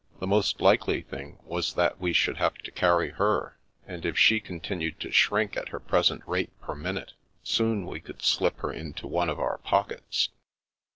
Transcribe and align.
The 0.19 0.25
most 0.25 0.59
likely 0.61 1.01
thing 1.03 1.37
was 1.43 1.75
that 1.75 1.99
we 2.01 2.11
should 2.11 2.37
have 2.37 2.55
to 2.57 2.71
carry 2.71 3.09
her; 3.11 3.59
and 3.85 4.03
if 4.03 4.17
she 4.17 4.39
continued 4.39 4.99
to 5.01 5.11
shrink 5.11 5.55
at 5.55 5.69
her 5.69 5.79
present 5.79 6.23
rate 6.25 6.49
per 6.59 6.73
minute, 6.73 7.13
soon 7.43 7.85
we 7.85 7.99
could 7.99 8.23
slip 8.23 8.57
her 8.61 8.73
into 8.73 9.05
one 9.05 9.29
of 9.29 9.39
our 9.39 9.59
pockets. 9.59 10.29